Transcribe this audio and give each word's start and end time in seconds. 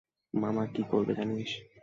মামা 0.33 0.63
কী 0.73 0.81
করবে 0.91 1.13
জানিস? 1.17 1.51